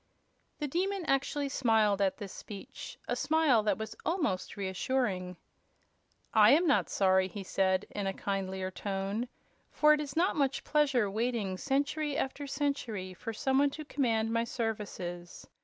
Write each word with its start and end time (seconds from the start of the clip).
The 0.57 0.67
Demon 0.67 1.05
actually 1.05 1.49
smiled 1.49 2.01
at 2.01 2.17
this 2.17 2.33
speech, 2.33 2.97
a 3.07 3.15
smile 3.15 3.61
that 3.61 3.77
was 3.77 3.95
almost 4.03 4.57
reassuring. 4.57 5.37
"I 6.33 6.53
am 6.53 6.65
not 6.65 6.89
sorry," 6.89 7.27
he 7.27 7.43
said, 7.43 7.85
in 7.91 8.11
kindlier 8.17 8.71
tone, 8.71 9.27
"for 9.69 9.93
it 9.93 10.01
is 10.01 10.15
not 10.15 10.35
much 10.35 10.63
pleasure 10.63 11.07
waiting 11.07 11.55
century 11.55 12.17
after 12.17 12.47
century 12.47 13.13
for 13.13 13.31
some 13.31 13.59
one 13.59 13.69
to 13.69 13.85
command 13.85 14.33
my 14.33 14.43
services. 14.43 15.47